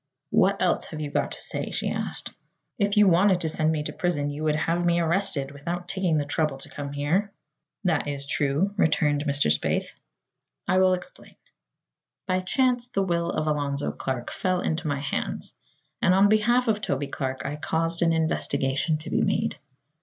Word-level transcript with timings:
"What 0.31 0.59
else 0.63 0.85
have 0.85 0.99
you 0.99 1.11
got 1.11 1.33
to 1.33 1.41
say?" 1.41 1.69
she 1.69 1.91
asked. 1.91 2.31
"If 2.79 2.97
you 2.97 3.07
wanted 3.07 3.41
to 3.41 3.49
send 3.49 3.71
me 3.71 3.83
to 3.83 3.93
prison 3.93 4.31
you 4.31 4.43
would 4.43 4.55
have 4.55 4.83
me 4.83 4.99
arrested, 4.99 5.51
without 5.51 5.87
taking 5.87 6.17
the 6.17 6.25
trouble 6.25 6.57
to 6.57 6.69
come 6.71 6.91
here." 6.91 7.31
"That 7.83 8.07
is 8.07 8.25
true," 8.25 8.73
returned 8.77 9.23
Mr. 9.25 9.51
Spaythe. 9.51 9.93
"I 10.67 10.79
will 10.79 10.95
explain. 10.95 11.35
By 12.25 12.39
chance 12.39 12.87
the 12.87 13.03
will 13.03 13.29
of 13.29 13.45
Alonzo 13.45 13.91
Clark 13.91 14.31
fell 14.31 14.59
into 14.61 14.87
my 14.87 15.01
hands 15.01 15.53
and 16.01 16.15
on 16.15 16.29
behalf 16.29 16.67
of 16.67 16.81
Toby 16.81 17.05
Clark 17.05 17.45
I 17.45 17.55
caused 17.55 18.01
an 18.01 18.11
investigation 18.11 18.97
to 18.97 19.11
be 19.11 19.21
made. 19.21 19.59